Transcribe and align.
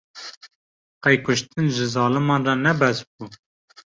Qey 1.07 1.17
kuştin, 1.27 1.65
ji 1.75 1.85
zaliman 1.97 2.41
re 2.47 2.53
ne 2.65 2.73
bes 2.79 2.99
bû 3.13 3.25